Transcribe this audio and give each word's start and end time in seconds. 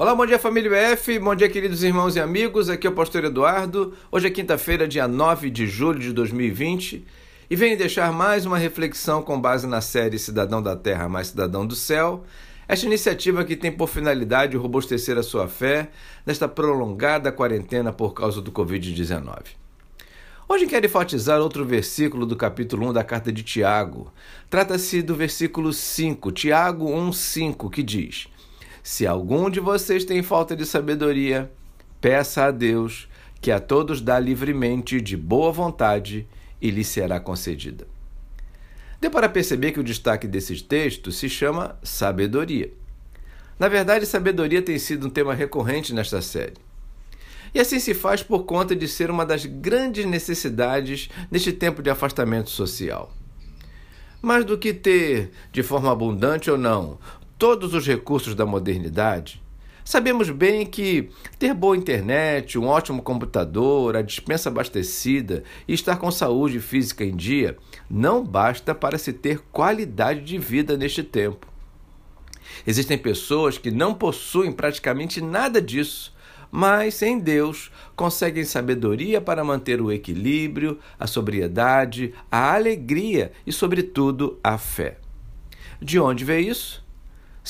Olá, 0.00 0.14
bom 0.14 0.24
dia 0.24 0.38
família 0.38 0.76
F, 0.92 1.18
bom 1.18 1.34
dia 1.34 1.48
queridos 1.48 1.82
irmãos 1.82 2.14
e 2.14 2.20
amigos, 2.20 2.70
aqui 2.70 2.86
é 2.86 2.90
o 2.90 2.92
pastor 2.92 3.24
Eduardo. 3.24 3.94
Hoje 4.12 4.28
é 4.28 4.30
quinta-feira, 4.30 4.86
dia 4.86 5.08
9 5.08 5.50
de 5.50 5.66
julho 5.66 5.98
de 5.98 6.12
2020 6.12 7.04
e 7.50 7.56
venho 7.56 7.76
deixar 7.76 8.12
mais 8.12 8.46
uma 8.46 8.56
reflexão 8.56 9.20
com 9.22 9.40
base 9.40 9.66
na 9.66 9.80
série 9.80 10.16
Cidadão 10.16 10.62
da 10.62 10.76
Terra 10.76 11.08
mais 11.08 11.26
Cidadão 11.26 11.66
do 11.66 11.74
Céu. 11.74 12.22
Esta 12.68 12.86
iniciativa 12.86 13.44
que 13.44 13.56
tem 13.56 13.72
por 13.72 13.88
finalidade 13.88 14.56
robustecer 14.56 15.18
a 15.18 15.22
sua 15.24 15.48
fé 15.48 15.90
nesta 16.24 16.46
prolongada 16.46 17.32
quarentena 17.32 17.92
por 17.92 18.14
causa 18.14 18.40
do 18.40 18.52
Covid-19. 18.52 19.46
Hoje 20.48 20.68
quero 20.68 20.86
enfatizar 20.86 21.40
outro 21.40 21.64
versículo 21.64 22.24
do 22.24 22.36
capítulo 22.36 22.88
1 22.90 22.92
da 22.92 23.02
carta 23.02 23.32
de 23.32 23.42
Tiago. 23.42 24.12
Trata-se 24.48 25.02
do 25.02 25.16
versículo 25.16 25.72
5, 25.72 26.30
Tiago 26.30 26.86
1,5, 26.86 27.68
que 27.68 27.82
diz: 27.82 28.28
se 28.82 29.06
algum 29.06 29.50
de 29.50 29.60
vocês 29.60 30.04
tem 30.04 30.22
falta 30.22 30.56
de 30.56 30.64
sabedoria, 30.64 31.50
peça 32.00 32.44
a 32.44 32.50
Deus, 32.50 33.08
que 33.40 33.50
a 33.50 33.60
todos 33.60 34.00
dá 34.00 34.18
livremente, 34.18 35.00
de 35.00 35.16
boa 35.16 35.52
vontade, 35.52 36.26
e 36.60 36.70
lhe 36.70 36.84
será 36.84 37.20
concedida. 37.20 37.86
Deu 39.00 39.10
para 39.10 39.28
perceber 39.28 39.72
que 39.72 39.80
o 39.80 39.84
destaque 39.84 40.26
desses 40.26 40.60
textos 40.60 41.16
se 41.16 41.28
chama 41.28 41.78
sabedoria. 41.82 42.72
Na 43.58 43.68
verdade, 43.68 44.06
sabedoria 44.06 44.62
tem 44.62 44.78
sido 44.78 45.06
um 45.06 45.10
tema 45.10 45.34
recorrente 45.34 45.94
nesta 45.94 46.20
série. 46.20 46.54
E 47.54 47.60
assim 47.60 47.78
se 47.78 47.94
faz 47.94 48.22
por 48.22 48.44
conta 48.44 48.74
de 48.76 48.86
ser 48.86 49.10
uma 49.10 49.24
das 49.24 49.46
grandes 49.46 50.04
necessidades 50.04 51.08
neste 51.30 51.52
tempo 51.52 51.82
de 51.82 51.90
afastamento 51.90 52.50
social. 52.50 53.12
Mais 54.20 54.44
do 54.44 54.58
que 54.58 54.74
ter, 54.74 55.30
de 55.52 55.62
forma 55.62 55.90
abundante 55.90 56.50
ou 56.50 56.58
não, 56.58 56.98
todos 57.38 57.72
os 57.72 57.86
recursos 57.86 58.34
da 58.34 58.44
modernidade, 58.44 59.40
sabemos 59.84 60.28
bem 60.28 60.66
que 60.66 61.08
ter 61.38 61.54
boa 61.54 61.76
internet, 61.76 62.58
um 62.58 62.66
ótimo 62.66 63.00
computador, 63.00 63.96
a 63.96 64.02
dispensa 64.02 64.48
abastecida 64.48 65.44
e 65.66 65.72
estar 65.72 65.96
com 65.96 66.10
saúde 66.10 66.58
física 66.58 67.04
em 67.04 67.14
dia 67.14 67.56
não 67.88 68.24
basta 68.24 68.74
para 68.74 68.98
se 68.98 69.12
ter 69.12 69.38
qualidade 69.52 70.20
de 70.22 70.36
vida 70.36 70.76
neste 70.76 71.04
tempo. 71.04 71.46
Existem 72.66 72.98
pessoas 72.98 73.56
que 73.56 73.70
não 73.70 73.94
possuem 73.94 74.50
praticamente 74.50 75.20
nada 75.20 75.62
disso, 75.62 76.12
mas 76.50 77.00
em 77.02 77.18
Deus 77.20 77.70
conseguem 77.94 78.42
sabedoria 78.42 79.20
para 79.20 79.44
manter 79.44 79.80
o 79.80 79.92
equilíbrio, 79.92 80.78
a 80.98 81.06
sobriedade, 81.06 82.12
a 82.30 82.54
alegria 82.54 83.30
e, 83.46 83.52
sobretudo, 83.52 84.40
a 84.42 84.58
fé. 84.58 84.98
De 85.80 86.00
onde 86.00 86.24
vem 86.24 86.48
isso? 86.48 86.87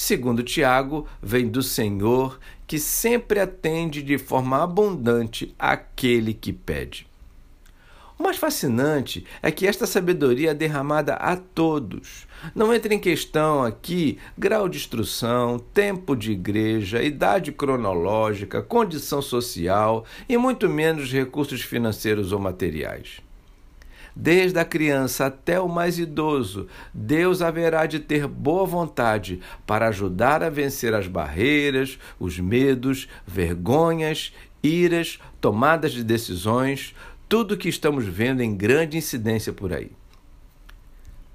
Segundo 0.00 0.44
Tiago, 0.44 1.08
vem 1.20 1.48
do 1.48 1.60
Senhor, 1.60 2.38
que 2.68 2.78
sempre 2.78 3.40
atende 3.40 4.00
de 4.00 4.16
forma 4.16 4.62
abundante 4.62 5.52
aquele 5.58 6.32
que 6.32 6.52
pede. 6.52 7.04
O 8.16 8.22
mais 8.22 8.36
fascinante 8.36 9.26
é 9.42 9.50
que 9.50 9.66
esta 9.66 9.88
sabedoria 9.88 10.52
é 10.52 10.54
derramada 10.54 11.14
a 11.14 11.36
todos. 11.36 12.28
Não 12.54 12.72
entra 12.72 12.94
em 12.94 12.98
questão 13.00 13.64
aqui 13.64 14.18
grau 14.38 14.68
de 14.68 14.78
instrução, 14.78 15.58
tempo 15.58 16.14
de 16.14 16.30
igreja, 16.30 17.02
idade 17.02 17.50
cronológica, 17.50 18.62
condição 18.62 19.20
social 19.20 20.04
e 20.28 20.36
muito 20.36 20.68
menos 20.68 21.12
recursos 21.12 21.60
financeiros 21.60 22.30
ou 22.30 22.38
materiais. 22.38 23.20
Desde 24.20 24.58
a 24.58 24.64
criança 24.64 25.26
até 25.26 25.60
o 25.60 25.68
mais 25.68 25.96
idoso, 25.96 26.66
Deus 26.92 27.40
haverá 27.40 27.86
de 27.86 28.00
ter 28.00 28.26
boa 28.26 28.66
vontade 28.66 29.40
para 29.64 29.86
ajudar 29.86 30.42
a 30.42 30.50
vencer 30.50 30.92
as 30.92 31.06
barreiras, 31.06 32.00
os 32.18 32.36
medos, 32.36 33.08
vergonhas, 33.24 34.34
iras, 34.60 35.20
tomadas 35.40 35.92
de 35.92 36.02
decisões, 36.02 36.96
tudo 37.28 37.56
que 37.56 37.68
estamos 37.68 38.06
vendo 38.06 38.40
em 38.40 38.56
grande 38.56 38.96
incidência 38.96 39.52
por 39.52 39.72
aí. 39.72 39.92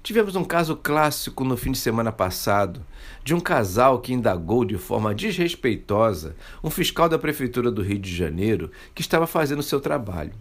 Tivemos 0.00 0.36
um 0.36 0.44
caso 0.44 0.76
clássico 0.76 1.42
no 1.42 1.56
fim 1.56 1.72
de 1.72 1.78
semana 1.78 2.12
passado 2.12 2.86
de 3.24 3.34
um 3.34 3.40
casal 3.40 3.98
que 3.98 4.12
indagou 4.12 4.64
de 4.64 4.78
forma 4.78 5.12
desrespeitosa 5.12 6.36
um 6.62 6.70
fiscal 6.70 7.08
da 7.08 7.18
Prefeitura 7.18 7.72
do 7.72 7.82
Rio 7.82 7.98
de 7.98 8.14
Janeiro 8.14 8.70
que 8.94 9.02
estava 9.02 9.26
fazendo 9.26 9.64
seu 9.64 9.80
trabalho. 9.80 10.32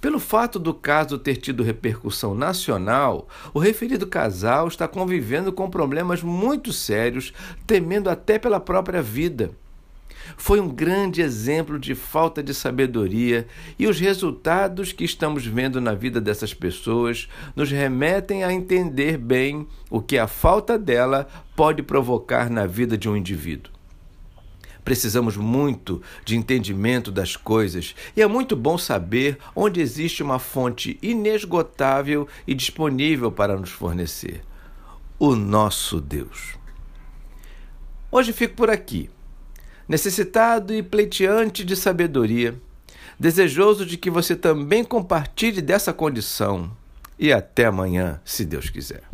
Pelo 0.00 0.18
fato 0.18 0.58
do 0.58 0.72
caso 0.72 1.18
ter 1.18 1.36
tido 1.36 1.62
repercussão 1.62 2.34
nacional, 2.34 3.28
o 3.52 3.58
referido 3.58 4.06
casal 4.06 4.66
está 4.66 4.88
convivendo 4.88 5.52
com 5.52 5.68
problemas 5.68 6.22
muito 6.22 6.72
sérios, 6.72 7.34
temendo 7.66 8.08
até 8.08 8.38
pela 8.38 8.58
própria 8.58 9.02
vida. 9.02 9.50
Foi 10.36 10.58
um 10.58 10.68
grande 10.68 11.20
exemplo 11.20 11.78
de 11.78 11.94
falta 11.94 12.42
de 12.42 12.54
sabedoria 12.54 13.46
e 13.78 13.86
os 13.86 14.00
resultados 14.00 14.92
que 14.92 15.04
estamos 15.04 15.44
vendo 15.44 15.80
na 15.80 15.92
vida 15.92 16.20
dessas 16.20 16.54
pessoas 16.54 17.28
nos 17.54 17.70
remetem 17.70 18.42
a 18.42 18.52
entender 18.52 19.18
bem 19.18 19.66
o 19.90 20.00
que 20.00 20.18
a 20.18 20.26
falta 20.26 20.78
dela 20.78 21.28
pode 21.54 21.82
provocar 21.82 22.48
na 22.48 22.66
vida 22.66 22.96
de 22.96 23.08
um 23.08 23.16
indivíduo. 23.16 23.79
Precisamos 24.90 25.36
muito 25.36 26.02
de 26.24 26.36
entendimento 26.36 27.12
das 27.12 27.36
coisas 27.36 27.94
e 28.16 28.20
é 28.20 28.26
muito 28.26 28.56
bom 28.56 28.76
saber 28.76 29.38
onde 29.54 29.80
existe 29.80 30.20
uma 30.20 30.40
fonte 30.40 30.98
inesgotável 31.00 32.26
e 32.44 32.56
disponível 32.56 33.30
para 33.30 33.56
nos 33.56 33.70
fornecer: 33.70 34.42
o 35.16 35.36
nosso 35.36 36.00
Deus. 36.00 36.56
Hoje 38.10 38.32
fico 38.32 38.56
por 38.56 38.68
aqui, 38.68 39.08
necessitado 39.86 40.74
e 40.74 40.82
pleiteante 40.82 41.64
de 41.64 41.76
sabedoria, 41.76 42.60
desejoso 43.16 43.86
de 43.86 43.96
que 43.96 44.10
você 44.10 44.34
também 44.34 44.82
compartilhe 44.82 45.62
dessa 45.62 45.92
condição. 45.92 46.68
E 47.16 47.32
até 47.32 47.66
amanhã, 47.66 48.20
se 48.24 48.44
Deus 48.44 48.68
quiser. 48.68 49.04